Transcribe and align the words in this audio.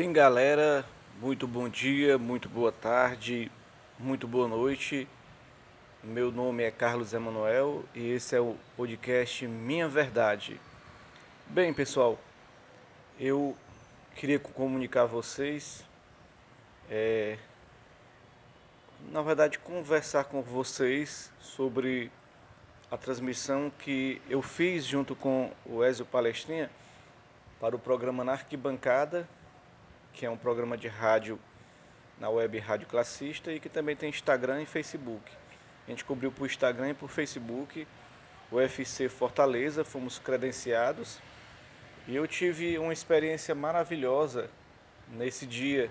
Bem, 0.00 0.12
galera, 0.12 0.84
muito 1.20 1.44
bom 1.44 1.68
dia, 1.68 2.16
muito 2.16 2.48
boa 2.48 2.70
tarde, 2.70 3.50
muito 3.98 4.28
boa 4.28 4.46
noite. 4.46 5.08
Meu 6.04 6.30
nome 6.30 6.62
é 6.62 6.70
Carlos 6.70 7.12
Emanuel 7.12 7.84
e 7.92 8.12
esse 8.12 8.36
é 8.36 8.40
o 8.40 8.56
podcast 8.76 9.44
Minha 9.48 9.88
Verdade. 9.88 10.60
Bem, 11.48 11.74
pessoal, 11.74 12.16
eu 13.18 13.56
queria 14.14 14.38
comunicar 14.38 15.02
a 15.02 15.06
vocês, 15.06 15.84
é, 16.88 17.36
na 19.10 19.20
verdade, 19.20 19.58
conversar 19.58 20.26
com 20.26 20.42
vocês 20.42 21.32
sobre 21.40 22.08
a 22.88 22.96
transmissão 22.96 23.68
que 23.80 24.22
eu 24.30 24.42
fiz 24.42 24.84
junto 24.84 25.16
com 25.16 25.50
o 25.66 25.82
Ezio 25.82 26.06
Palestrinha 26.06 26.70
para 27.58 27.74
o 27.74 27.80
programa 27.80 28.22
Na 28.22 28.34
Arquibancada, 28.34 29.28
que 30.18 30.26
é 30.26 30.30
um 30.30 30.36
programa 30.36 30.76
de 30.76 30.88
rádio 30.88 31.38
na 32.18 32.28
web 32.28 32.58
Rádio 32.58 32.88
Classista 32.88 33.52
e 33.52 33.60
que 33.60 33.68
também 33.68 33.94
tem 33.94 34.10
Instagram 34.10 34.60
e 34.60 34.66
Facebook. 34.66 35.30
A 35.86 35.90
gente 35.90 36.04
cobriu 36.04 36.32
por 36.32 36.44
Instagram 36.44 36.90
e 36.90 36.94
por 36.94 37.08
Facebook 37.08 37.86
o 38.50 38.56
UFC 38.56 39.08
Fortaleza, 39.08 39.84
fomos 39.84 40.18
credenciados 40.18 41.20
e 42.08 42.16
eu 42.16 42.26
tive 42.26 42.76
uma 42.78 42.92
experiência 42.92 43.54
maravilhosa 43.54 44.50
nesse 45.12 45.46
dia 45.46 45.88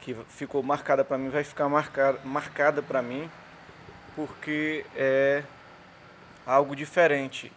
que 0.00 0.14
ficou 0.28 0.62
marcada 0.62 1.04
para 1.04 1.18
mim, 1.18 1.28
vai 1.28 1.42
ficar 1.42 1.68
marcada, 1.68 2.82
para 2.84 3.02
mim 3.02 3.28
porque 4.14 4.86
é 4.94 5.42
algo 6.46 6.76
diferente. 6.76 7.52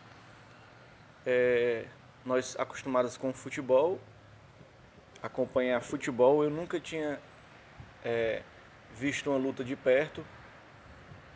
É, 1.23 1.85
nós 2.26 2.55
acostumados 2.57 3.16
com 3.16 3.32
futebol, 3.32 3.99
acompanhar 5.22 5.82
futebol, 5.82 6.44
eu 6.44 6.50
nunca 6.50 6.80
tinha 6.80 7.20
é, 8.04 8.41
visto 8.93 9.30
uma 9.30 9.38
luta 9.38 9.63
de 9.63 9.76
perto. 9.76 10.26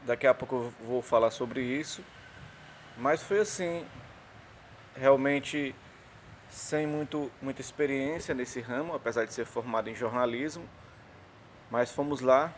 Daqui 0.05 0.27
a 0.27 0.33
pouco 0.33 0.55
eu 0.55 0.73
vou 0.85 1.01
falar 1.01 1.31
sobre 1.31 1.61
isso. 1.61 2.03
Mas 2.97 3.23
foi 3.23 3.39
assim, 3.39 3.85
realmente 4.95 5.75
sem 6.49 6.85
muito, 6.85 7.31
muita 7.41 7.61
experiência 7.61 8.35
nesse 8.35 8.61
ramo, 8.61 8.93
apesar 8.93 9.25
de 9.25 9.33
ser 9.33 9.45
formado 9.45 9.89
em 9.89 9.95
jornalismo. 9.95 10.67
Mas 11.71 11.91
fomos 11.91 12.21
lá 12.21 12.53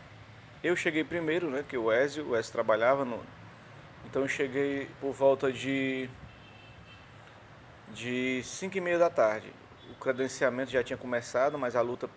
eu 0.66 0.74
cheguei 0.74 1.04
primeiro, 1.04 1.50
né, 1.50 1.64
que 1.66 1.76
o 1.76 1.92
Ezio, 1.92 2.30
o 2.30 2.36
Ezio 2.36 2.52
trabalhava 2.52 3.04
no... 3.04 3.22
Então 4.04 4.22
eu 4.22 4.28
cheguei 4.28 4.88
por 5.00 5.12
volta 5.12 5.52
de 5.52 6.08
de 7.92 8.42
5 8.42 8.76
e 8.76 8.80
meia 8.80 8.98
da 8.98 9.08
tarde. 9.08 9.52
O 9.90 9.94
credenciamento 9.94 10.70
já 10.70 10.82
tinha 10.82 10.96
começado, 10.96 11.58
mas 11.58 11.76
a 11.76 11.80
luta, 11.80 12.08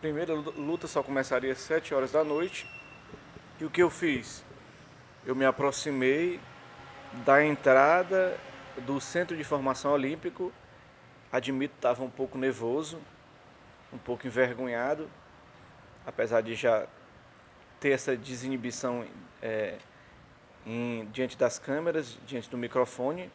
primeira 0.00 0.34
luta 0.34 0.86
só 0.86 1.02
começaria 1.02 1.52
às 1.52 1.58
7 1.58 1.94
horas 1.94 2.12
da 2.12 2.22
noite. 2.22 2.68
E 3.60 3.64
o 3.64 3.70
que 3.70 3.82
eu 3.82 3.90
fiz? 3.90 4.44
Eu 5.26 5.34
me 5.34 5.44
aproximei 5.44 6.40
da 7.24 7.44
entrada 7.44 8.38
do 8.78 9.00
Centro 9.00 9.36
de 9.36 9.44
Formação 9.44 9.92
Olímpico. 9.92 10.52
Admito 11.32 11.74
estava 11.74 12.02
um 12.02 12.10
pouco 12.10 12.38
nervoso, 12.38 13.00
um 13.92 13.98
pouco 13.98 14.26
envergonhado, 14.26 15.10
apesar 16.06 16.40
de 16.40 16.54
já 16.54 16.86
ter 17.80 17.90
essa 17.90 18.16
desinibição 18.16 19.04
é, 19.42 19.78
em, 20.66 21.06
diante 21.06 21.36
das 21.36 21.58
câmeras, 21.58 22.18
diante 22.26 22.48
do 22.48 22.58
microfone, 22.58 23.30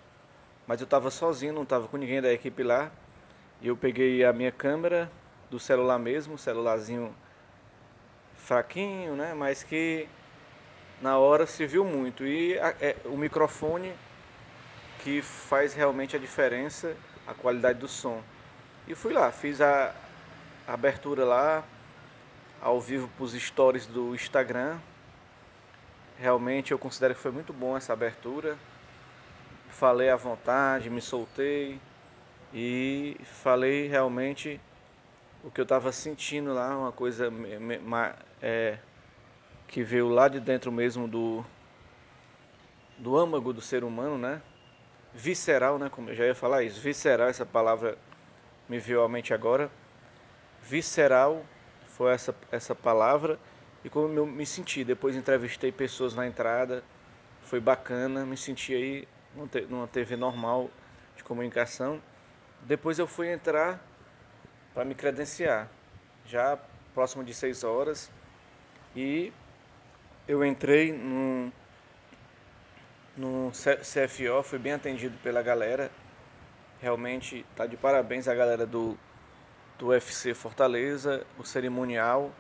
mas 0.68 0.80
eu 0.80 0.86
estava 0.86 1.10
sozinho, 1.12 1.54
não 1.54 1.64
estava 1.64 1.88
com 1.88 1.98
ninguém 1.98 2.22
da 2.22 2.32
equipe 2.32 2.64
lá. 2.64 2.92
Eu 3.64 3.78
peguei 3.78 4.26
a 4.26 4.34
minha 4.34 4.52
câmera 4.52 5.10
do 5.50 5.58
celular 5.58 5.98
mesmo, 5.98 6.38
celularzinho 6.38 7.16
fraquinho, 8.36 9.16
né? 9.16 9.34
Mas 9.34 9.64
que 9.64 10.06
na 11.02 11.18
hora 11.18 11.46
se 11.46 11.66
viu 11.66 11.86
muito. 11.86 12.28
E 12.28 12.60
a, 12.60 12.76
é, 12.82 12.98
o 13.06 13.16
microfone 13.16 13.94
que 15.00 15.22
faz 15.22 15.74
realmente 15.74 16.14
a 16.14 16.20
diferença, 16.20 16.94
a 17.26 17.34
qualidade 17.34 17.80
do 17.80 17.88
som. 17.88 18.22
E 18.86 18.94
fui 18.94 19.14
lá, 19.14 19.32
fiz 19.32 19.62
a, 19.62 19.96
a 20.68 20.74
abertura 20.74 21.24
lá, 21.24 21.64
ao 22.62 22.82
vivo 22.82 23.08
para 23.16 23.24
os 23.24 23.32
stories 23.32 23.86
do 23.86 24.14
Instagram. 24.14 24.78
Realmente 26.20 26.74
eu 26.74 26.78
considero 26.78 27.16
que 27.16 27.22
foi 27.22 27.32
muito 27.32 27.54
bom 27.54 27.78
essa 27.78 27.94
abertura. 27.94 28.58
Falei 29.70 30.10
à 30.10 30.18
vontade, 30.18 30.90
me 30.90 31.00
soltei 31.00 31.80
e 32.54 33.18
falei 33.24 33.88
realmente 33.88 34.62
o 35.44 35.50
que 35.50 35.60
eu 35.60 35.64
estava 35.64 35.92
sentindo 35.92 36.54
lá, 36.54 36.78
uma 36.78 36.92
coisa 36.92 37.30
é, 38.42 38.78
que 39.68 39.84
veio 39.84 40.08
lá 40.08 40.28
de 40.28 40.40
dentro 40.40 40.72
mesmo 40.72 41.08
do, 41.08 41.44
do 42.98 43.18
âmago 43.18 43.52
do 43.52 43.60
ser 43.60 43.84
humano, 43.84 44.18
né? 44.18 44.42
Visceral, 45.14 45.80
né? 45.80 45.90
Como 45.90 46.10
eu 46.10 46.16
já 46.16 46.26
ia 46.26 46.36
falar 46.36 46.64
isso, 46.64 46.80
visceral, 46.80 47.28
essa 47.28 47.46
palavra 47.46 47.98
me 48.70 48.78
veio 48.78 49.02
à 49.02 49.10
mente 49.10 49.34
agora. 49.34 49.70
Visceral 50.62 51.44
foi 51.88 52.14
essa, 52.14 52.36
essa 52.52 52.74
palavra 52.76 53.40
e 53.84 53.90
como 53.90 54.18
eu 54.18 54.26
me 54.26 54.46
senti. 54.46 54.84
Depois 54.84 55.16
entrevistei 55.16 55.72
pessoas 55.72 56.14
na 56.16 56.26
entrada, 56.28 56.84
foi 57.42 57.60
bacana, 57.60 58.26
me 58.26 58.38
senti 58.38 58.74
aí 58.74 59.08
numa 59.70 59.88
TV 59.88 60.16
normal 60.16 60.70
de 61.18 61.24
comunicação. 61.24 62.00
Depois 62.66 62.98
eu 63.00 63.08
fui 63.08 63.32
entrar 63.32 63.80
para 64.74 64.86
me 64.86 64.96
credenciar, 64.96 65.70
já 66.26 66.58
próximo 66.94 67.24
de 67.24 67.34
seis 67.34 67.64
horas, 67.64 68.10
e 68.96 69.32
eu 70.28 70.44
entrei 70.46 70.92
no, 70.92 71.52
no 73.18 73.52
CFO, 73.52 74.44
fui 74.44 74.60
bem 74.60 74.74
atendido 74.74 75.18
pela 75.22 75.42
galera. 75.42 75.92
Realmente 76.82 77.46
tá 77.56 77.66
de 77.66 77.78
parabéns 77.78 78.28
a 78.28 78.36
galera 78.36 78.66
do 78.66 78.98
do 79.78 79.88
UFC 79.88 80.34
Fortaleza, 80.34 81.26
o 81.38 81.44
cerimonial, 81.44 82.32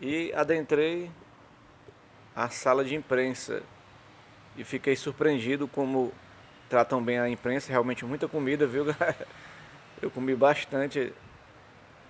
e 0.00 0.32
adentrei 0.34 1.10
a 2.34 2.48
sala 2.48 2.84
de 2.84 2.94
imprensa 2.94 3.62
e 4.56 4.64
fiquei 4.64 4.96
surpreendido 4.96 5.68
como 5.68 6.12
tratam 6.74 7.00
bem 7.00 7.20
a 7.20 7.28
imprensa, 7.28 7.70
realmente 7.70 8.04
muita 8.04 8.26
comida, 8.26 8.66
viu 8.66 8.82
galera? 8.92 9.28
Eu 10.02 10.10
comi 10.10 10.34
bastante, 10.34 11.12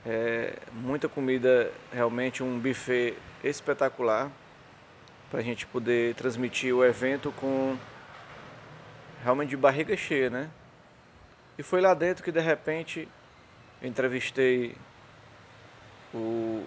é, 0.07 0.55
muita 0.73 1.07
comida, 1.07 1.71
realmente 1.93 2.43
um 2.43 2.59
buffet 2.59 3.15
espetacular 3.43 4.31
para 5.31 5.41
a 5.41 5.43
gente 5.43 5.67
poder 5.67 6.15
transmitir 6.15 6.75
o 6.75 6.83
evento 6.83 7.31
com 7.33 7.77
realmente 9.23 9.51
de 9.51 9.57
barriga 9.59 9.95
cheia, 9.99 10.31
né? 10.31 10.49
E 11.59 11.63
foi 11.63 11.83
lá 11.83 11.93
dentro 11.93 12.25
que 12.25 12.33
de 12.33 12.41
repente 12.41 13.07
entrevistei 13.83 14.75
o, 16.15 16.65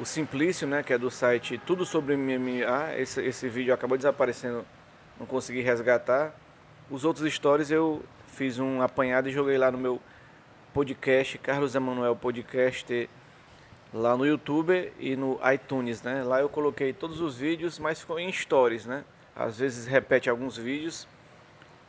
o 0.00 0.04
Simplício, 0.04 0.66
né, 0.66 0.82
que 0.82 0.92
é 0.92 0.98
do 0.98 1.12
site 1.12 1.58
Tudo 1.64 1.86
Sobre 1.86 2.16
MMA. 2.16 2.96
Esse, 2.96 3.22
esse 3.22 3.48
vídeo 3.48 3.72
acabou 3.72 3.96
desaparecendo, 3.96 4.66
não 5.16 5.26
consegui 5.26 5.60
resgatar. 5.60 6.34
Os 6.90 7.04
outros 7.04 7.32
stories 7.32 7.70
eu 7.70 8.02
fiz 8.28 8.58
um 8.58 8.82
apanhado 8.82 9.28
e 9.28 9.32
joguei 9.32 9.56
lá 9.56 9.70
no 9.70 9.78
meu 9.78 10.00
podcast, 10.74 11.38
Carlos 11.38 11.74
Emanuel 11.74 12.16
Podcast, 12.16 13.08
lá 13.92 14.16
no 14.16 14.26
YouTube 14.26 14.92
e 14.98 15.16
no 15.16 15.38
iTunes, 15.52 16.02
né? 16.02 16.22
Lá 16.22 16.40
eu 16.40 16.48
coloquei 16.48 16.92
todos 16.92 17.20
os 17.20 17.36
vídeos, 17.36 17.78
mas 17.78 18.00
ficou 18.00 18.18
em 18.18 18.32
stories, 18.32 18.86
né? 18.86 19.04
Às 19.34 19.58
vezes 19.58 19.86
repete 19.86 20.28
alguns 20.28 20.56
vídeos, 20.56 21.06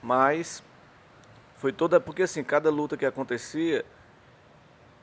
mas 0.02 0.64
foi 1.56 1.72
toda 1.72 2.00
porque 2.00 2.24
assim, 2.24 2.44
cada 2.44 2.70
luta 2.70 2.96
que 2.96 3.06
acontecia, 3.06 3.86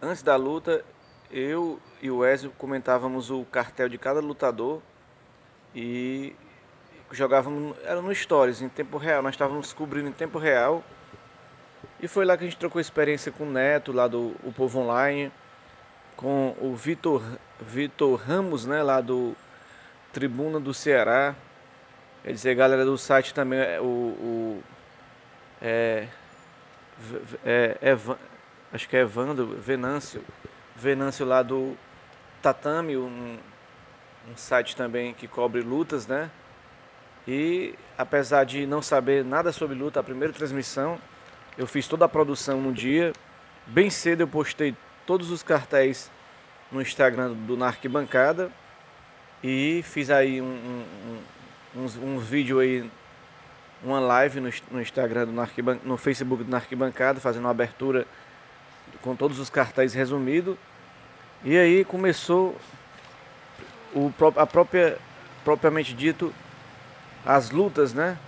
antes 0.00 0.22
da 0.22 0.36
luta, 0.36 0.84
eu 1.30 1.80
e 2.02 2.10
o 2.10 2.24
Ezio 2.24 2.50
comentávamos 2.58 3.30
o 3.30 3.44
cartel 3.44 3.88
de 3.88 3.98
cada 3.98 4.20
lutador 4.20 4.82
e 5.74 6.34
jogávamos, 7.10 7.76
era 7.84 8.00
no 8.00 8.14
Stories, 8.14 8.62
em 8.62 8.68
tempo 8.68 8.96
real, 8.96 9.22
nós 9.22 9.34
estávamos 9.34 9.72
cobrindo 9.72 10.08
em 10.08 10.12
tempo 10.12 10.38
real. 10.38 10.84
E 12.00 12.08
foi 12.08 12.24
lá 12.24 12.36
que 12.36 12.44
a 12.44 12.46
gente 12.46 12.58
trocou 12.58 12.80
experiência 12.80 13.30
com 13.30 13.44
o 13.44 13.50
Neto, 13.50 13.92
lá 13.92 14.08
do 14.08 14.34
o 14.42 14.52
Povo 14.52 14.80
Online, 14.80 15.30
com 16.16 16.54
o 16.60 16.74
Vitor, 16.74 17.22
Vitor 17.60 18.18
Ramos, 18.18 18.64
né, 18.64 18.82
lá 18.82 19.00
do 19.00 19.34
Tribuna 20.12 20.60
do 20.60 20.72
Ceará. 20.72 21.34
Quer 22.22 22.32
dizer, 22.32 22.54
galera 22.54 22.84
do 22.84 22.96
site 22.98 23.32
também, 23.32 23.58
é, 23.58 23.80
o, 23.80 23.84
o 23.84 24.62
é, 25.62 26.08
é, 27.44 27.76
acho 28.72 28.88
que 28.88 28.96
é 28.96 29.00
Evandro, 29.00 29.46
Venâncio, 29.46 30.22
Venâncio 30.76 31.24
lá 31.24 31.42
do 31.42 31.76
Tatame, 32.42 32.96
um, 32.96 33.38
um 34.30 34.36
site 34.36 34.76
também 34.76 35.14
que 35.14 35.26
cobre 35.26 35.60
lutas, 35.60 36.06
né? 36.06 36.30
E 37.32 37.76
apesar 37.96 38.42
de 38.42 38.66
não 38.66 38.82
saber 38.82 39.24
nada 39.24 39.52
sobre 39.52 39.76
luta, 39.76 40.00
a 40.00 40.02
primeira 40.02 40.32
transmissão, 40.32 40.98
eu 41.56 41.64
fiz 41.64 41.86
toda 41.86 42.04
a 42.04 42.08
produção 42.08 42.60
no 42.60 42.72
dia. 42.72 43.12
Bem 43.68 43.88
cedo 43.88 44.22
eu 44.22 44.26
postei 44.26 44.74
todos 45.06 45.30
os 45.30 45.40
cartéis 45.40 46.10
no 46.72 46.82
Instagram 46.82 47.30
do 47.34 47.56
Na 47.56 47.68
Arquibancada 47.68 48.50
e 49.44 49.80
fiz 49.84 50.10
aí 50.10 50.42
um, 50.42 50.84
um, 51.76 51.86
um, 52.02 52.58
aí, 52.58 52.90
uma 53.80 54.00
live 54.00 54.40
no, 54.40 54.50
no 54.72 54.82
Instagram 54.82 55.26
do 55.26 55.32
Narquiban, 55.32 55.78
no 55.84 55.96
Facebook 55.96 56.42
do 56.42 56.50
Narquibancada, 56.50 57.20
fazendo 57.20 57.44
uma 57.44 57.52
abertura 57.52 58.08
com 59.02 59.14
todos 59.14 59.38
os 59.38 59.48
cartéis 59.48 59.94
resumidos. 59.94 60.56
E 61.44 61.56
aí 61.56 61.84
começou 61.84 62.56
o, 63.94 64.12
a 64.36 64.46
própria, 64.48 64.98
propriamente 65.44 65.94
dito, 65.94 66.34
as 67.24 67.50
lutas, 67.50 67.92
né? 67.92 68.18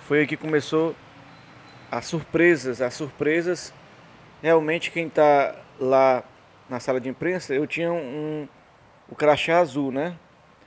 Foi 0.00 0.20
aí 0.20 0.26
que 0.26 0.36
começou 0.36 0.94
as 1.90 2.06
surpresas, 2.06 2.80
as 2.80 2.94
surpresas. 2.94 3.72
Realmente 4.42 4.90
quem 4.90 5.06
está 5.06 5.54
lá 5.78 6.22
na 6.68 6.80
sala 6.80 7.00
de 7.00 7.08
imprensa, 7.08 7.54
eu 7.54 7.66
tinha 7.66 7.92
um, 7.92 8.48
o 9.08 9.14
crachá 9.14 9.58
azul, 9.58 9.92
né? 9.92 10.16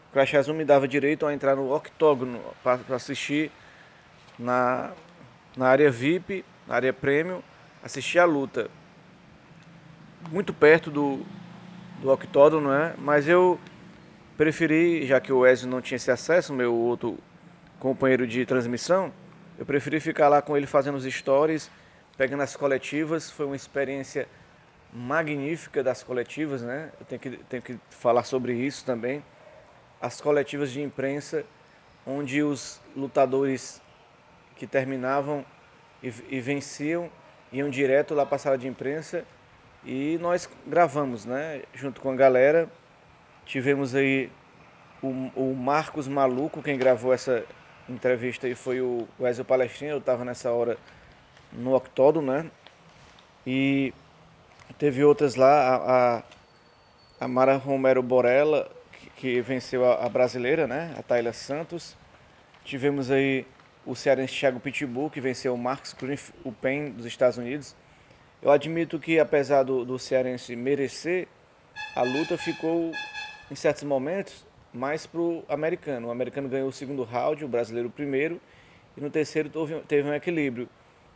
O 0.10 0.14
crachá 0.14 0.40
azul 0.40 0.56
me 0.56 0.64
dava 0.64 0.88
direito 0.88 1.26
a 1.26 1.34
entrar 1.34 1.56
no 1.56 1.74
octógono 1.74 2.42
para 2.64 2.80
assistir 2.96 3.52
na, 4.38 4.92
na 5.56 5.68
área 5.68 5.92
VIP, 5.92 6.46
na 6.68 6.76
área 6.76 6.94
premium, 6.94 7.42
assistir 7.84 8.20
a 8.20 8.26
luta. 8.26 8.70
Muito 10.32 10.54
perto 10.54 10.90
do, 10.90 11.26
do 12.02 12.12
octógono, 12.12 12.70
né? 12.70 12.94
Mas 12.98 13.28
eu 13.28 13.60
preferi, 14.38 15.06
já 15.06 15.20
que 15.20 15.34
o 15.34 15.40
Wesley 15.40 15.70
não 15.70 15.82
tinha 15.82 15.96
esse 15.96 16.12
acesso, 16.12 16.54
meu 16.54 16.74
outro 16.74 17.18
companheiro 17.80 18.28
de 18.28 18.46
transmissão, 18.46 19.12
eu 19.58 19.66
preferi 19.66 20.00
ficar 20.00 20.28
lá 20.30 20.42
com 20.42 20.56
ele 20.56 20.68
fazendo 20.68 20.96
os 20.96 21.04
stories, 21.04 21.72
pegando 22.16 22.44
as 22.44 22.56
coletivas. 22.56 23.32
Foi 23.32 23.48
uma 23.48 23.56
experiência 23.56 24.28
magnífica 24.94 25.84
das 25.84 26.04
coletivas, 26.04 26.62
né? 26.62 26.92
Eu 27.00 27.06
tenho 27.08 27.20
que, 27.20 27.30
tenho 27.50 27.64
que 27.64 27.80
falar 27.90 28.24
sobre 28.24 28.54
isso 28.54 28.86
também. 28.86 29.24
As 30.00 30.22
coletivas 30.22 30.72
de 30.72 30.82
imprensa, 30.82 31.44
onde 32.06 32.44
os 32.44 32.80
lutadores 32.96 33.82
que 34.56 34.68
terminavam 34.68 35.44
e, 36.04 36.14
e 36.30 36.40
venciam 36.40 37.10
iam 37.52 37.70
direto 37.70 38.14
lá 38.14 38.26
para 38.26 38.36
a 38.36 38.40
sala 38.40 38.58
de 38.58 38.68
imprensa 38.68 39.24
e 39.84 40.18
nós 40.22 40.50
gravamos, 40.68 41.26
né? 41.26 41.64
Junto 41.74 42.00
com 42.02 42.12
a 42.12 42.16
galera. 42.16 42.70
Tivemos 43.48 43.96
aí 43.96 44.30
o, 45.02 45.08
o 45.36 45.56
Marcos 45.56 46.08
Maluco, 46.08 46.62
quem 46.62 46.78
gravou 46.78 47.12
essa 47.12 47.44
entrevista 47.90 48.46
aí 48.46 48.54
foi 48.54 48.82
o 48.82 49.08
Wesley 49.20 49.46
Palestrino, 49.46 49.94
eu 49.94 49.98
estava 49.98 50.24
nessa 50.24 50.52
hora 50.52 50.78
no 51.52 51.74
octógono, 51.74 52.32
né? 52.32 52.52
E 53.46 53.94
Teve 54.78 55.04
outras 55.04 55.34
lá, 55.34 55.48
a, 55.48 56.18
a, 56.18 56.24
a 57.22 57.28
Mara 57.28 57.56
Romero 57.56 58.04
Borella, 58.04 58.70
que, 58.92 59.10
que 59.10 59.42
venceu 59.42 59.84
a, 59.84 60.06
a, 60.06 60.10
brasileira, 60.10 60.68
né? 60.68 60.94
A 60.96 61.02
Tayla 61.02 61.34
Santos. 61.34 61.98
Tivemos 62.64 63.10
aí 63.10 63.48
o 63.86 63.96
cearense 63.96 64.36
Thiago 64.36 64.60
Pitbull, 64.60 65.10
que 65.10 65.20
venceu 65.20 65.56
o 65.56 65.58
Marcos 65.58 65.94
Greenf, 65.94 66.30
o 66.44 66.52
PEN 66.52 66.92
dos 66.92 67.08
Estados 67.08 67.40
Unidos. 67.40 67.76
Eu 68.40 68.52
admito 68.52 69.00
que, 69.00 69.20
apesar 69.20 69.64
do, 69.64 69.84
do 69.84 69.98
cearense 69.98 70.56
merecer, 70.56 71.28
a 71.96 72.04
luta 72.04 72.38
ficou, 72.38 72.92
em 73.50 73.56
certos 73.56 73.84
momentos, 73.84 74.46
mais 74.74 75.06
pro 75.06 75.44
americano. 75.48 76.08
O 76.08 76.12
americano 76.12 76.48
ganhou 76.50 76.70
o 76.70 76.72
segundo 76.72 77.04
round, 77.04 77.44
o 77.44 77.48
brasileiro 77.48 77.90
o 77.90 77.92
primeiro, 77.92 78.40
e 78.96 79.02
no 79.02 79.10
terceiro 79.10 79.50
teve, 79.88 80.08
um 80.10 80.14
equilíbrio. 80.14 80.68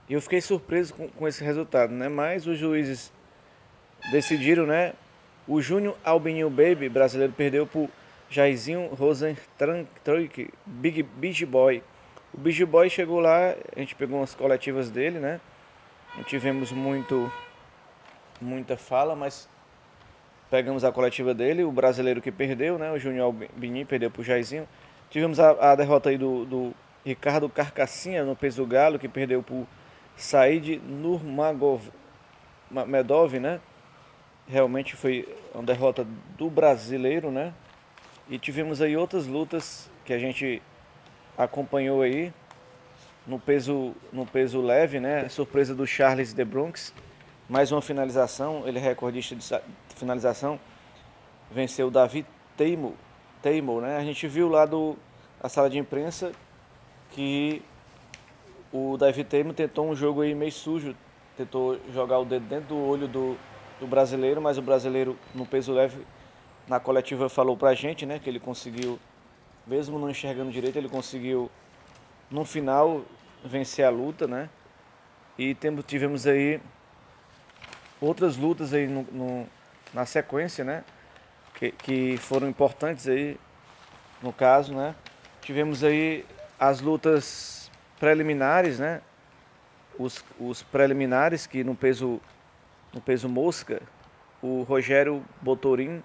E 0.10 0.14
eu 0.14 0.22
fiquei 0.22 0.42
surpreso 0.42 0.94
com, 0.94 1.08
com 1.10 1.28
esse 1.28 1.44
resultado, 1.44 1.94
né? 1.94 2.10
Mas 2.10 2.48
os 2.48 2.58
juízes 2.58 3.12
decidiram, 4.12 4.66
né? 4.66 4.94
O 5.48 5.62
Júnior 5.62 5.98
Albinho 6.04 6.50
Baby 6.50 6.90
brasileiro 6.90 7.34
perdeu 7.34 7.66
por 7.66 7.90
Jairzinho 8.30 8.88
Rosen 8.88 9.38
Truck, 10.04 10.50
Big 10.66 11.04
Big 11.04 11.46
Boy. 11.46 11.84
O 12.34 12.38
Big 12.38 12.64
Boy 12.66 12.90
chegou 12.90 13.20
lá, 13.20 13.56
a 13.76 13.80
gente 13.80 13.96
pegou 13.96 14.20
umas 14.20 14.34
coletivas 14.34 14.90
dele, 14.90 15.20
né? 15.20 15.42
Não 16.16 16.24
tivemos 16.24 16.72
muito 16.72 17.32
muita 18.40 18.76
fala, 18.76 19.16
mas 19.16 19.48
pegamos 20.52 20.84
a 20.84 20.92
coletiva 20.92 21.34
dele, 21.34 21.64
o 21.64 21.72
brasileiro 21.72 22.22
que 22.22 22.32
perdeu, 22.32 22.78
né? 22.78 22.92
O 22.92 23.00
Júnior 23.00 23.34
Albinho 23.56 23.86
perdeu 23.86 24.12
pro 24.12 24.22
Jairzinho. 24.22 24.68
Tivemos 25.10 25.40
a, 25.40 25.72
a 25.72 25.76
derrota 25.76 26.10
aí 26.10 26.18
do, 26.18 26.46
do, 26.46 26.74
Ricardo 27.04 27.50
Carcassinha 27.50 28.24
no 28.24 28.36
peso 28.36 28.64
galo, 28.66 29.00
que 29.00 29.08
perdeu 29.08 29.42
por 29.42 29.66
Said 30.16 30.80
Nurmagomedov, 30.86 31.90
né? 33.40 33.60
realmente 34.48 34.96
foi 34.96 35.28
uma 35.54 35.64
derrota 35.64 36.06
do 36.38 36.50
brasileiro, 36.50 37.32
né? 37.32 37.54
E 38.30 38.38
tivemos 38.38 38.82
aí 38.82 38.98
outras 38.98 39.26
lutas 39.26 39.90
que 40.06 40.14
a 40.14 40.20
gente 40.20 40.62
acompanhou 41.38 42.02
aí 42.02 42.34
no 43.26 43.40
peso 43.40 43.96
no 44.12 44.26
peso 44.26 44.62
leve, 44.62 45.00
né? 45.00 45.30
surpresa 45.30 45.74
do 45.74 45.88
Charles 45.88 46.34
de 46.34 46.44
Bronx, 46.44 46.94
mais 47.48 47.72
uma 47.72 47.82
finalização, 47.82 48.68
ele 48.68 48.78
é 48.78 48.82
recordista 48.82 49.36
de 49.36 49.44
finalização, 50.02 50.60
venceu 51.50 51.88
o 51.88 51.92
Davi 51.92 52.26
Teimo, 52.58 52.96
Teimo, 53.42 53.82
né? 53.82 53.98
A 53.98 54.04
gente 54.04 54.28
viu 54.28 54.50
lá 54.50 54.66
do 54.66 54.98
a 55.42 55.50
sala 55.50 55.70
de 55.70 55.80
imprensa 55.80 56.32
que 57.12 57.62
o 58.72 58.98
Davi 58.98 59.24
Teimo 59.24 59.54
tentou 59.54 59.90
um 59.90 59.96
jogo 59.96 60.22
aí 60.22 60.36
meio 60.36 60.52
sujo, 60.52 60.96
tentou 61.36 61.80
jogar 61.94 62.20
o 62.20 62.26
dedo 62.26 62.46
dentro 62.46 62.70
do 62.70 62.78
olho 62.78 63.08
do 63.08 63.38
do 63.82 63.88
brasileiro, 63.88 64.40
mas 64.40 64.60
o 64.60 64.62
brasileiro 64.62 65.18
no 65.34 65.44
peso 65.44 65.74
leve, 65.74 66.06
na 66.68 66.80
coletiva 66.80 67.28
falou 67.28 67.58
pra 67.58 67.74
gente, 67.74 68.06
né, 68.06 68.20
que 68.20 68.30
ele 68.30 68.40
conseguiu, 68.40 69.00
mesmo 69.66 69.98
não 69.98 70.08
enxergando 70.08 70.52
direito, 70.52 70.78
ele 70.78 70.88
conseguiu 70.88 71.50
no 72.30 72.46
final 72.46 73.02
vencer 73.44 73.84
a 73.84 73.90
luta, 73.90 74.28
né? 74.28 74.48
E 75.36 75.56
temos, 75.56 75.84
tivemos 75.84 76.28
aí 76.28 76.62
outras 78.00 78.38
lutas 78.38 78.72
aí 78.72 78.86
no, 78.86 79.48
na 79.94 80.06
sequência, 80.06 80.64
né? 80.64 80.84
Que, 81.56 81.72
que 81.72 82.18
foram 82.18 82.50
importantes 82.50 83.08
aí 83.08 83.40
no 84.22 84.32
caso, 84.32 84.74
né? 84.74 84.96
Tivemos 85.42 85.84
aí 85.84 86.26
as 86.60 86.82
lutas 86.82 87.72
preliminares, 88.00 88.80
né? 88.80 89.02
Os, 89.98 90.24
os 90.40 90.64
preliminares 90.64 91.46
que 91.46 91.64
no 91.64 91.76
peso 91.76 92.22
no 92.94 93.00
peso 93.00 93.30
mosca, 93.30 93.82
o 94.42 94.64
Rogério 94.64 95.24
Botorin 95.42 96.04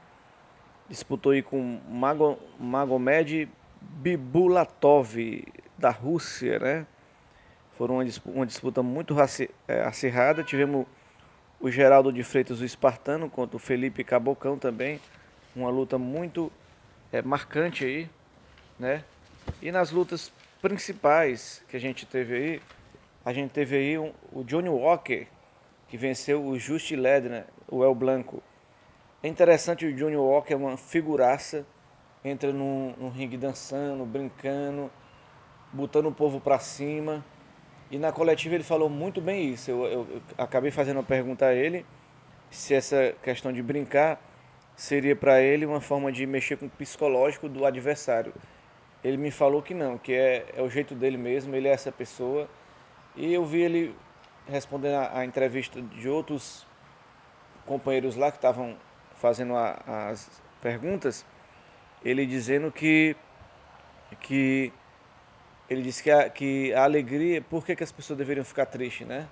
disputou 0.88 1.33
aí 1.33 1.43
com 1.43 1.81
Mago, 1.88 2.38
Magomed 2.61 3.49
Bibulatov 3.81 5.16
da 5.76 5.90
Rússia, 5.90 6.59
né? 6.59 6.87
Foram 7.76 7.97
uma, 8.26 8.47
disputa 8.47 8.83
muito 8.83 9.14
é, 9.69 9.83
acirrada. 9.83 10.43
Tivemos 10.43 10.87
o 11.61 11.71
Geraldo 11.71 12.13
de 12.13 12.23
Freitas, 12.23 12.61
o 12.61 12.65
espartano, 12.65 13.31
contra 13.31 13.57
o 13.57 13.59
Felipe 13.59 14.05
Cabocão 14.05 14.59
também. 14.59 15.01
Uma 15.55 15.71
luta 15.71 15.97
muito 15.97 16.53
é, 17.13 17.23
marcante 17.23 17.85
aí, 17.85 18.11
né? 18.79 19.05
E 19.63 19.73
nas 19.73 19.91
lutas 19.91 20.33
principais 20.61 21.63
que 21.69 21.77
a 21.77 21.81
gente 21.81 22.05
teve 22.05 22.35
aí, 22.35 22.63
a 23.25 23.33
gente 23.33 23.51
teve 23.51 23.77
aí 23.77 23.99
um, 23.99 24.13
o 24.33 24.45
Johnny 24.45 24.69
Walker, 24.69 25.27
que 25.89 25.97
venceu 25.97 26.45
o 26.45 26.59
Just 26.59 26.91
Ledner, 26.91 27.47
o 27.69 27.83
El 27.83 27.95
Blanco. 27.95 28.43
É 29.23 29.29
interessante 29.29 29.87
o 29.87 29.95
Johnny 29.95 30.17
Walker, 30.17 30.53
é 30.53 30.57
uma 30.57 30.77
figuraça, 30.77 31.67
entra 32.25 32.53
num, 32.53 32.95
num 32.99 33.09
ringue 33.09 33.37
dançando, 33.37 34.05
brincando, 34.05 34.91
botando 35.73 36.07
o 36.07 36.13
povo 36.13 36.41
para 36.41 36.59
cima. 36.59 37.25
E 37.90 37.99
na 37.99 38.11
coletiva 38.12 38.55
ele 38.55 38.64
falou 38.64 38.88
muito 38.88 39.21
bem 39.21 39.52
isso. 39.52 39.71
Eu, 39.71 39.85
eu, 39.85 40.07
eu, 40.11 40.23
acabei 40.37 40.71
fazendo 40.71 40.97
uma 40.97 41.02
pergunta 41.02 41.47
a 41.47 41.55
ele 41.55 41.87
se 42.50 42.75
essa 42.75 43.14
questão 43.23 43.52
de 43.52 43.62
brincar 43.62 44.21
seria 44.75 45.16
para 45.16 45.40
ele 45.40 45.64
uma 45.64 45.81
forma 45.81 46.11
de 46.12 46.26
mexer 46.26 46.57
com 46.57 46.66
o 46.66 46.71
psicológico 46.71 47.49
do 47.49 47.64
adversário. 47.64 48.35
Ele 49.02 49.16
me 49.16 49.31
falou 49.31 49.62
que 49.62 49.73
não, 49.73 49.97
que 49.97 50.12
é, 50.12 50.47
é 50.55 50.62
o 50.62 50.69
jeito 50.69 50.95
dele 50.95 51.16
mesmo, 51.16 51.55
ele 51.55 51.69
é 51.69 51.71
essa 51.71 51.93
pessoa. 51.93 52.49
E 53.14 53.33
eu 53.33 53.45
vi 53.45 53.62
ele 53.62 53.95
respondendo 54.49 54.97
a, 54.97 55.21
a, 55.21 55.25
entrevista 55.25 55.81
de 55.81 56.09
outros 56.09 56.66
companheiros 57.64 58.16
lá 58.16 58.31
que 58.31 58.38
estavam 58.38 58.76
fazendo 59.16 59.57
a, 59.57 60.09
as 60.11 60.43
perguntas, 60.61 61.25
ele 62.05 62.26
dizendo 62.26 62.71
que, 62.71 63.16
que 64.21 64.73
ele 65.69 65.83
disse 65.83 66.03
que 66.03 66.11
a, 66.11 66.31
que 66.31 66.73
a 66.73 66.85
alegria, 66.85 67.43
por 67.43 67.65
que, 67.65 67.75
que 67.75 67.83
as 67.83 67.91
pessoas 67.91 68.17
deveriam 68.19 68.45
ficar 68.45 68.67
tristes, 68.67 69.07
né? 69.07 69.29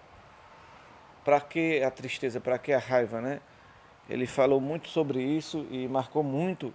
Para 1.24 1.40
que 1.40 1.82
a 1.82 1.90
tristeza, 1.90 2.40
para 2.40 2.58
que 2.58 2.72
a 2.72 2.78
raiva, 2.78 3.20
né? 3.20 3.40
Ele 4.08 4.26
falou 4.26 4.60
muito 4.60 4.88
sobre 4.88 5.22
isso 5.22 5.66
e 5.70 5.86
marcou 5.88 6.22
muito. 6.22 6.74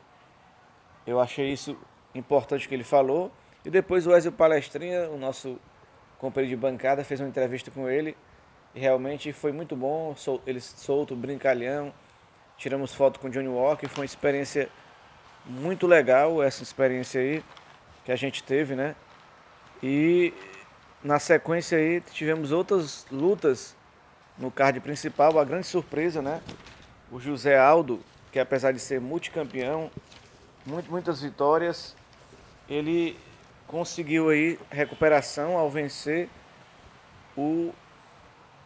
Eu 1.06 1.20
achei 1.20 1.52
isso 1.52 1.78
importante 2.16 2.68
que 2.68 2.74
ele 2.74 2.84
falou. 2.84 3.32
E 3.64 3.70
depois 3.70 4.08
o 4.08 4.16
Ezio 4.16 4.32
Palestrinha, 4.32 5.10
o 5.10 5.18
nosso 5.18 5.60
companheiro 6.18 6.56
de 6.56 6.62
bancada, 6.62 7.04
fez 7.04 7.20
uma 7.20 7.30
entrevista 7.30 7.70
com 7.72 7.90
ele 7.90 8.16
E 8.74 8.80
realmente 8.80 9.32
foi 9.34 9.52
muito 9.52 9.76
bom, 9.76 10.16
ele 10.48 10.62
solto, 10.62 11.16
brincalhão. 11.16 11.94
Tiramos 12.58 12.94
foto 12.94 13.20
com 13.20 13.28
o 13.28 13.30
Johnny 13.30 13.48
Walker, 13.48 13.88
foi 13.88 14.02
uma 14.02 14.06
experiência 14.06 14.70
muito 15.46 15.88
legal 15.88 16.44
essa 16.44 16.64
experiência 16.64 17.22
aí 17.22 17.44
que 18.06 18.12
a 18.12 18.16
gente 18.16 18.44
teve, 18.44 18.76
né? 18.76 18.96
E 19.82 20.34
na 21.04 21.20
sequência 21.20 21.78
aí 21.78 22.02
tivemos 22.02 22.52
outras 22.52 23.06
lutas 23.12 23.76
no 24.38 24.52
card 24.52 24.80
principal, 24.80 25.40
a 25.40 25.44
grande 25.44 25.68
surpresa, 25.68 26.22
né? 26.22 26.42
O 27.12 27.20
José 27.20 27.58
Aldo, 27.58 28.02
que 28.32 28.40
apesar 28.40 28.72
de 28.72 28.80
ser 28.80 29.00
multicampeão, 29.00 29.90
muitas 30.66 31.22
vitórias, 31.22 31.96
ele 32.70 33.18
conseguiu 33.68 34.30
aí 34.30 34.60
recuperação 34.70 35.58
ao 35.58 35.70
vencer 35.70 36.30
o 37.38 37.74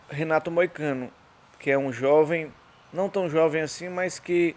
Renato 0.10 0.50
Moicano, 0.50 1.12
que 1.60 1.72
é 1.72 1.77
um 1.77 1.91
jovem, 1.91 2.51
não 2.91 3.10
tão 3.10 3.29
jovem 3.29 3.62
assim, 3.62 3.89
mas 3.89 4.20
que 4.20 4.55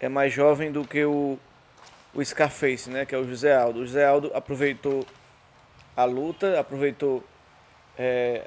é 0.00 0.08
mais 0.08 0.32
jovem 0.32 0.70
do 0.70 0.84
que 0.84 1.04
o, 1.04 1.38
o 2.14 2.24
Scarface, 2.24 2.90
né? 2.90 3.04
Que 3.04 3.14
é 3.14 3.18
o 3.18 3.26
José 3.26 3.54
Aldo. 3.54 3.80
O 3.80 3.86
José 3.86 4.06
Aldo 4.06 4.30
aproveitou 4.34 5.06
a 5.96 6.04
luta, 6.04 6.60
aproveitou 6.60 7.24
é, 7.96 8.46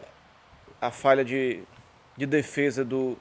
a 0.79 0.91
falha 0.91 1.25
de, 1.25 1.63
de 2.15 2.25
defesa 2.25 2.85
do, 2.85 3.17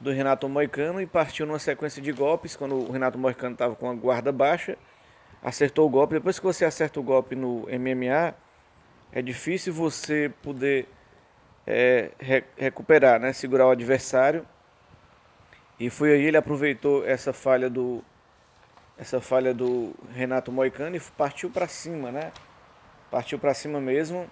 do 0.00 0.12
Renato 0.12 0.48
Moicano 0.48 1.00
e 1.00 1.06
partiu 1.06 1.44
numa 1.44 1.58
sequência 1.58 2.00
de 2.00 2.12
golpes 2.12 2.54
quando 2.54 2.76
o 2.76 2.92
Renato 2.92 3.18
Moicano 3.18 3.54
estava 3.54 3.74
com 3.74 3.90
a 3.90 3.94
guarda 3.94 4.30
baixa, 4.30 4.78
acertou 5.42 5.86
o 5.86 5.90
golpe. 5.90 6.14
Depois 6.14 6.38
que 6.38 6.44
você 6.44 6.64
acerta 6.64 7.00
o 7.00 7.02
golpe 7.02 7.34
no 7.34 7.66
MMA, 7.66 8.34
é 9.10 9.20
difícil 9.20 9.72
você 9.72 10.30
poder 10.42 10.88
é, 11.66 12.12
re 12.18 12.44
recuperar, 12.56 13.18
né? 13.18 13.32
segurar 13.32 13.66
o 13.66 13.70
adversário. 13.70 14.46
E 15.78 15.90
foi 15.90 16.12
aí 16.12 16.24
ele 16.24 16.36
aproveitou 16.36 17.06
essa 17.06 17.32
falha 17.32 17.68
do 17.68 18.02
essa 18.98 19.20
falha 19.20 19.54
do 19.54 19.94
Renato 20.12 20.50
Moicano 20.50 20.96
e 20.96 21.00
partiu 21.16 21.48
para 21.50 21.68
cima, 21.68 22.10
né? 22.10 22.32
Partiu 23.10 23.38
para 23.38 23.54
cima 23.54 23.80
mesmo. 23.80 24.28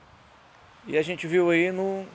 E 0.87 0.97
a 0.97 1.03
gente 1.03 1.27
viu 1.27 1.51
aí 1.51 1.73
no, 1.73 2.07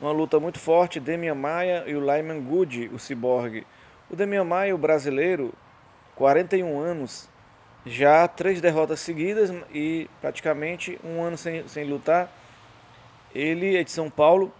uma 0.00 0.12
luta 0.12 0.38
muito 0.40 0.58
forte, 0.58 1.00
Demian 1.00 1.34
Maia 1.34 1.84
e 1.86 1.94
o 1.94 2.00
Lyman 2.00 2.42
Good, 2.42 2.90
o 2.92 2.98
ciborgue. 2.98 3.66
O 4.10 4.16
Demian 4.16 4.44
Maia, 4.44 4.74
o 4.74 4.78
brasileiro, 4.78 5.54
41 6.16 6.78
anos, 6.78 7.28
já 7.84 8.26
três 8.26 8.60
derrotas 8.60 9.00
seguidas 9.00 9.52
e 9.72 10.08
praticamente 10.20 10.98
um 11.04 11.22
ano 11.22 11.36
sem, 11.36 11.66
sem 11.68 11.84
lutar. 11.84 12.30
Ele 13.34 13.76
é 13.76 13.84
de 13.84 13.90
São 13.90 14.10
Paulo 14.10 14.52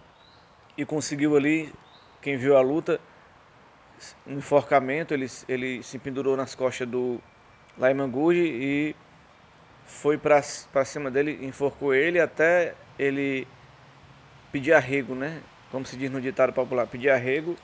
e 0.77 0.85
conseguiu 0.85 1.35
ali, 1.35 1.73
quem 2.21 2.37
viu 2.37 2.55
a 2.55 2.61
luta, 2.61 2.99
um 4.25 4.37
enforcamento, 4.37 5.13
ele, 5.13 5.27
ele 5.49 5.83
se 5.83 5.99
pendurou 5.99 6.37
nas 6.37 6.55
costas 6.55 6.87
do 6.87 7.19
Lyman 7.77 8.09
Good 8.09 8.39
e 8.39 8.95
foi 9.87 10.17
para 10.17 10.41
cima 10.85 11.09
dele, 11.09 11.39
enforcou 11.45 11.93
ele 11.93 12.19
até 12.19 12.75
ele 12.99 13.47
pedir 14.51 14.73
arrego, 14.73 15.15
né? 15.15 15.41
Como 15.71 15.85
se 15.85 15.95
diz 15.97 16.11
no 16.11 16.21
ditado 16.21 16.53
popular, 16.53 16.85
pedir 16.85 17.09
arrego. 17.09 17.55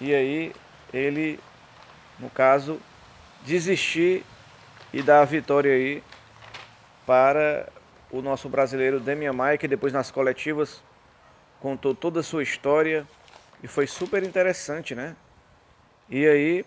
E 0.00 0.14
aí 0.14 0.52
ele, 0.92 1.40
no 2.18 2.28
caso, 2.30 2.80
desistir 3.44 4.24
e 4.92 5.02
dar 5.02 5.22
a 5.22 5.24
vitória 5.24 5.72
aí 5.72 6.02
para 7.06 7.68
o 8.10 8.20
nosso 8.20 8.48
brasileiro 8.48 9.00
Demian 9.00 9.32
Maia, 9.32 9.58
que 9.58 9.66
depois 9.66 9.92
nas 9.92 10.10
coletivas 10.10 10.82
contou 11.60 11.94
toda 11.94 12.20
a 12.20 12.22
sua 12.22 12.42
história 12.42 13.06
e 13.62 13.68
foi 13.68 13.86
super 13.86 14.22
interessante, 14.22 14.94
né? 14.94 15.16
E 16.10 16.26
aí 16.26 16.64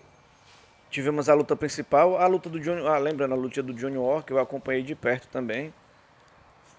tivemos 0.96 1.28
a 1.28 1.34
luta 1.34 1.58
principal, 1.58 2.18
a 2.18 2.26
luta 2.26 2.50
do 2.50 2.58
Johnny, 2.58 2.88
ah, 2.88 2.98
lembrando 2.98 3.34
a 3.34 3.36
luta 3.36 3.62
do 3.62 3.74
Johnny 3.74 3.98
Walker, 3.98 4.32
eu 4.32 4.40
acompanhei 4.40 4.82
de 4.82 4.96
perto 4.96 5.28
também. 5.28 5.74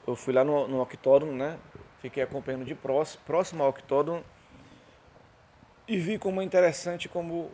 Eu 0.06 0.16
fui 0.16 0.32
lá 0.32 0.42
no, 0.42 0.66
no 0.66 0.80
octógono, 0.80 1.32
né? 1.32 1.58
Fiquei 2.00 2.22
acompanhando 2.22 2.64
de 2.64 2.74
próximo, 2.74 3.22
próximo 3.26 3.62
ao 3.62 3.68
octógono 3.68 4.24
e 5.86 5.98
vi 5.98 6.18
como 6.18 6.40
é 6.40 6.44
interessante 6.44 7.10
como 7.10 7.50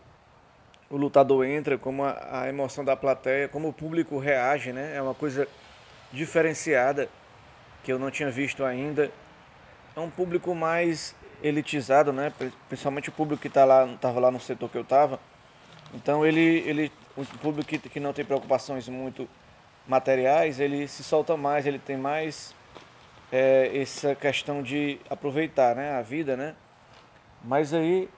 o 0.89 0.97
lutador 0.97 1.45
entra, 1.45 1.77
como 1.77 2.05
a, 2.05 2.43
a, 2.43 2.49
emoção 2.49 2.85
da 2.85 2.95
plateia, 2.95 3.49
como 3.49 3.69
o 3.69 3.73
público 3.73 4.17
reage, 4.21 4.73
né? 4.73 4.95
É 4.95 5.03
uma 5.03 5.15
coisa 5.15 5.49
diferenciada 6.13 7.09
que 7.83 7.93
eu 7.93 7.99
não 7.99 8.09
tinha 8.09 8.31
visto 8.31 8.65
ainda. 8.65 9.11
É 9.97 9.99
um 9.99 10.11
público 10.11 10.55
mais 10.55 11.13
elitizado, 11.43 12.13
né? 12.13 12.33
Principalmente 12.69 13.09
o 13.09 13.13
público 13.13 13.43
que 13.43 13.49
tá 13.49 13.65
lá, 13.65 13.85
estava 13.85 14.21
lá 14.21 14.31
no 14.31 14.39
setor 14.39 14.71
que 14.71 14.79
eu 14.79 14.83
estava. 14.83 15.19
Então 15.93 16.25
ele, 16.25 16.41
ele, 16.41 16.93
o 17.17 17.25
público 17.39 17.69
que, 17.69 17.79
que 17.79 18.01
não 18.01 18.13
tem 18.13 18.25
preocupações 18.25 18.89
muito 18.89 19.29
materiais, 19.87 20.61
ele 20.61 20.89
se 20.89 21.03
solta 21.05 21.37
mais, 21.37 21.67
ele 21.67 21.79
tem 21.79 21.97
mais 21.97 22.55
é, 23.31 23.71
essa 23.75 24.15
questão 24.15 24.63
de 24.63 24.99
aproveitar, 25.11 25.75
né? 25.75 25.93
A 25.93 26.03
vida, 26.03 26.37
né? 26.37 26.55
Mas 27.45 27.75
aí 27.75 28.09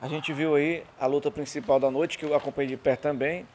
a 0.00 0.08
gente 0.08 0.32
viu 0.32 0.54
aí 0.54 0.84
a 1.00 1.06
luta 1.06 1.30
principal 1.30 1.80
da 1.80 1.90
noite 1.90 2.18
que 2.18 2.24
eu 2.24 2.34
acompanhei 2.34 2.68
de 2.68 2.76
perto 2.76 3.02
também, 3.02 3.46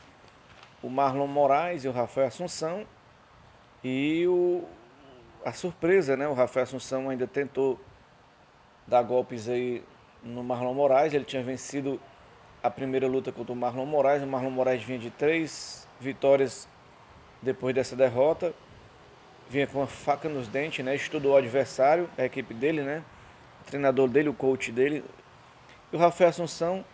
o 0.81 0.89
Marlon 0.89 1.27
Moraes 1.27 1.83
e 1.83 1.87
o 1.87 1.91
Rafael 1.91 2.27
Assunção 2.27 2.85
e 3.83 4.25
o 4.27 4.63
a 5.43 5.51
surpresa, 5.51 6.15
né? 6.15 6.27
O 6.27 6.33
Rafael 6.33 6.63
Assunção 6.63 7.09
ainda 7.09 7.25
tentou 7.25 7.79
dar 8.85 9.01
golpes 9.01 9.49
aí 9.49 9.83
no 10.23 10.43
Marlon 10.43 10.73
Moraes. 10.73 11.13
Ele 11.13 11.25
tinha 11.25 11.43
vencido 11.43 11.99
a 12.63 12.69
primeira 12.69 13.07
luta 13.07 13.31
contra 13.31 13.53
o 13.53 13.55
Marlon 13.55 13.85
Moraes. 13.85 14.23
O 14.23 14.27
Marlon 14.27 14.51
Moraes 14.51 14.83
vinha 14.83 14.99
de 14.99 15.09
três 15.09 15.87
vitórias 15.99 16.67
depois 17.41 17.73
dessa 17.73 17.95
derrota. 17.95 18.53
Vinha 19.49 19.67
com 19.67 19.79
uma 19.79 19.87
faca 19.87 20.29
nos 20.29 20.47
dentes, 20.47 20.83
né? 20.83 20.95
Estudou 20.95 21.33
o 21.33 21.37
adversário, 21.37 22.09
a 22.17 22.25
equipe 22.25 22.53
dele, 22.53 22.81
né? 22.81 23.03
O 23.61 23.65
treinador 23.65 24.07
dele, 24.07 24.29
o 24.29 24.33
coach 24.33 24.71
dele. 24.71 25.03
E 25.91 25.95
o 25.95 25.99
Rafael 25.99 26.29
Assunção 26.29 26.85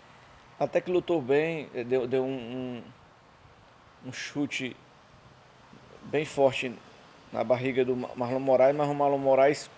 até 0.59 0.81
que 0.81 0.89
lutou 0.89 1.21
bem, 1.21 1.69
eh, 1.75 1.83
deu, 1.83 2.07
deu 2.07 2.23
um, 2.23 2.81
um, 4.03 4.07
um 4.07 4.11
chute 4.11 4.75
bem 6.05 6.25
forte 6.25 6.73
na 7.31 7.43
barriga 7.43 7.85
do 7.85 7.95
Marlon 7.95 8.39
Moraes, 8.39 8.75
mas 8.75 8.89
o 8.89 8.93
Marlon 8.93 9.19
Moraes 9.19 9.69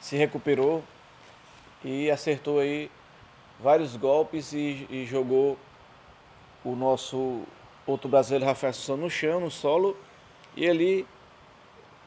se 0.00 0.16
recuperou, 0.16 0.84
e 1.84 2.10
acertou 2.10 2.60
aí 2.60 2.90
vários 3.58 3.96
golpes 3.96 4.52
e, 4.52 4.86
e 4.90 5.06
jogou 5.06 5.58
o 6.64 6.74
nosso 6.74 7.42
outro 7.86 8.08
brasileiro 8.08 8.44
Rafael 8.44 8.72
Souza 8.72 9.00
no 9.00 9.10
chão, 9.10 9.40
no 9.40 9.50
solo, 9.50 9.96
e 10.56 10.68
ali 10.68 11.06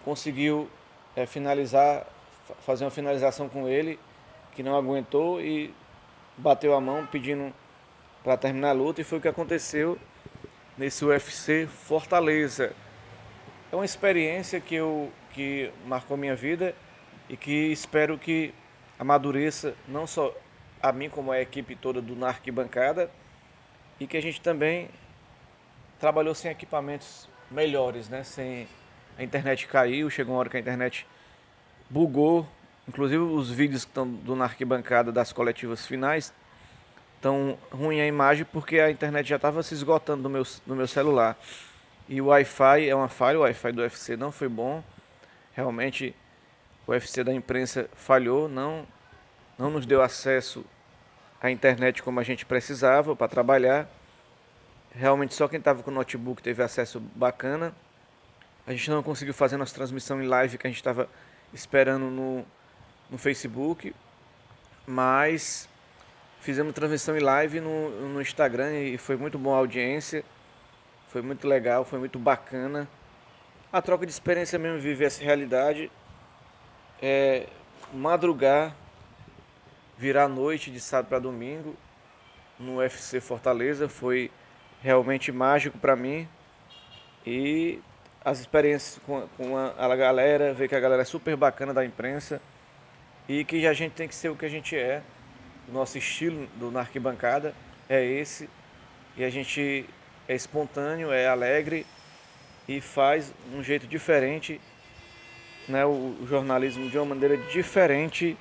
conseguiu 0.03 0.69
é, 1.15 1.25
finalizar, 1.25 2.05
fazer 2.65 2.85
uma 2.85 2.91
finalização 2.91 3.49
com 3.49 3.67
ele, 3.67 3.99
que 4.53 4.63
não 4.63 4.75
aguentou 4.75 5.41
e 5.41 5.73
bateu 6.37 6.75
a 6.75 6.81
mão 6.81 7.05
pedindo 7.05 7.53
para 8.23 8.37
terminar 8.37 8.69
a 8.69 8.73
luta, 8.73 9.01
e 9.01 9.03
foi 9.03 9.17
o 9.17 9.21
que 9.21 9.27
aconteceu 9.27 9.97
nesse 10.77 11.03
UFC 11.03 11.67
Fortaleza. 11.67 12.73
É 13.71 13.75
uma 13.75 13.85
experiência 13.85 14.59
que, 14.59 14.75
eu, 14.75 15.11
que 15.33 15.71
marcou 15.85 16.17
minha 16.17 16.35
vida 16.35 16.75
e 17.29 17.37
que 17.37 17.71
espero 17.71 18.17
que 18.17 18.53
amadureça 18.99 19.73
não 19.87 20.05
só 20.05 20.33
a 20.81 20.91
mim 20.91 21.09
como 21.09 21.31
a 21.31 21.41
equipe 21.41 21.75
toda 21.75 22.01
do 22.01 22.15
na 22.15 22.27
arquibancada 22.27 23.09
e 23.99 24.07
que 24.07 24.17
a 24.17 24.21
gente 24.21 24.41
também 24.41 24.89
trabalhou 25.99 26.33
sem 26.33 26.49
equipamentos 26.49 27.29
melhores, 27.49 28.09
né? 28.09 28.23
Sem 28.23 28.67
a 29.17 29.23
internet 29.23 29.67
caiu, 29.67 30.09
chegou 30.09 30.33
uma 30.33 30.39
hora 30.39 30.49
que 30.49 30.57
a 30.57 30.59
internet 30.59 31.05
bugou, 31.89 32.47
inclusive 32.87 33.21
os 33.21 33.51
vídeos 33.51 33.85
que 33.85 33.91
estão 33.91 34.07
do 34.07 34.35
na 34.35 34.45
arquibancada 34.45 35.11
das 35.11 35.31
coletivas 35.31 35.85
finais 35.85 36.33
estão 37.17 37.55
ruim 37.71 38.01
a 38.01 38.07
imagem 38.07 38.45
porque 38.51 38.79
a 38.79 38.89
internet 38.89 39.29
já 39.29 39.35
estava 39.35 39.61
se 39.61 39.75
esgotando 39.75 40.23
no 40.23 40.29
meu, 40.29 40.43
no 40.65 40.75
meu 40.75 40.87
celular. 40.87 41.37
E 42.09 42.19
o 42.19 42.25
Wi-Fi 42.25 42.89
é 42.89 42.95
uma 42.95 43.07
falha, 43.07 43.37
o 43.37 43.41
Wi-Fi 43.43 43.71
do 43.71 43.81
UFC 43.81 44.17
não 44.17 44.31
foi 44.31 44.49
bom. 44.49 44.83
Realmente 45.53 46.15
o 46.87 46.91
UFC 46.91 47.23
da 47.23 47.31
imprensa 47.31 47.87
falhou, 47.93 48.49
não, 48.49 48.87
não 49.61 49.69
nos 49.69 49.85
deu 49.85 50.01
acesso 50.01 50.65
à 51.39 51.51
internet 51.51 52.01
como 52.01 52.19
a 52.19 52.23
gente 52.23 52.47
precisava 52.47 53.15
para 53.15 53.27
trabalhar. 53.27 53.87
Realmente 54.91 55.35
só 55.35 55.47
quem 55.47 55.59
estava 55.59 55.83
com 55.83 55.91
notebook 55.91 56.41
teve 56.41 56.63
acesso 56.63 56.99
bacana. 56.99 57.71
A 58.65 58.71
gente 58.71 58.89
não 58.89 59.03
conseguiu 59.03 59.35
fazer 59.35 59.57
nossa 59.57 59.75
transmissão 59.75 60.21
em 60.21 60.25
live 60.25 60.57
que 60.57 60.65
a 60.65 60.69
gente 60.69 60.79
estava 60.79 61.07
esperando 61.53 62.05
no, 62.05 62.43
no 63.07 63.19
Facebook, 63.19 63.93
mas 64.87 65.69
fizemos 66.39 66.73
transmissão 66.73 67.15
em 67.15 67.21
live 67.21 67.59
no, 67.59 68.09
no 68.13 68.19
Instagram 68.19 68.73
e 68.79 68.97
foi 68.97 69.15
muito 69.15 69.37
boa 69.37 69.57
a 69.57 69.59
audiência, 69.59 70.23
foi 71.07 71.21
muito 71.21 71.47
legal, 71.47 71.85
foi 71.85 71.99
muito 71.99 72.17
bacana. 72.17 72.87
A 73.71 73.79
troca 73.79 74.07
de 74.07 74.11
experiência 74.11 74.57
mesmo, 74.57 74.79
viver 74.79 75.05
essa 75.05 75.23
realidade 75.23 75.91
é, 76.99 77.45
madrugar, 77.93 78.75
virar 80.01 80.27
noite 80.27 80.71
de 80.71 80.79
sábado 80.79 81.09
para 81.09 81.19
domingo 81.19 81.75
no 82.57 82.77
UFC 82.77 83.21
Fortaleza 83.21 83.87
foi 83.87 84.31
realmente 84.81 85.31
mágico 85.31 85.77
para 85.77 85.95
mim 85.95 86.27
e 87.23 87.79
as 88.25 88.39
experiências 88.39 88.99
com, 89.05 89.27
com 89.37 89.55
a, 89.55 89.75
a, 89.77 89.95
galera, 89.95 90.55
ver 90.55 90.67
que 90.67 90.73
a 90.73 90.79
galera 90.79 91.03
é 91.03 91.05
super 91.05 91.35
bacana 91.35 91.71
da 91.71 91.85
imprensa 91.85 92.41
e 93.29 93.45
que 93.45 93.67
a 93.67 93.73
gente 93.73 93.91
tem 93.91 94.07
que 94.07 94.15
ser 94.15 94.29
o 94.29 94.35
que 94.35 94.43
a 94.43 94.49
gente 94.49 94.75
é. 94.75 95.03
O 95.69 95.71
nosso 95.71 95.99
estilo 95.99 96.47
do 96.55 96.71
na 96.71 96.79
arquibancada 96.79 97.53
é 97.87 98.03
esse 98.03 98.49
e 99.15 99.23
a 99.23 99.29
gente 99.29 99.87
é 100.27 100.33
espontâneo, 100.33 101.11
é 101.11 101.27
alegre 101.27 101.85
e 102.67 102.81
faz 102.81 103.31
um 103.53 103.61
jeito 103.61 103.85
diferente 103.85 104.59
né, 105.67 105.85
o, 105.85 106.17
o 106.19 106.25
jornalismo 106.27 106.89
de 106.89 106.97
uma 106.97 107.05
maneira 107.05 107.37
diferente. 107.37 108.35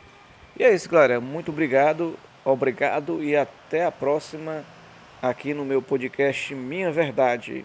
E 0.60 0.62
é 0.62 0.74
isso, 0.74 0.90
galera. 0.90 1.18
Muito 1.22 1.50
obrigado, 1.50 2.18
obrigado 2.44 3.24
e 3.24 3.34
até 3.34 3.86
a 3.86 3.90
próxima 3.90 4.62
aqui 5.22 5.54
no 5.54 5.64
meu 5.64 5.80
podcast 5.80 6.54
Minha 6.54 6.92
Verdade. 6.92 7.64